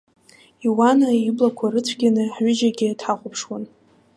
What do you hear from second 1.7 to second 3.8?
рыцәгьаны ҳҩыџьагьы дҳахәаԥшуан.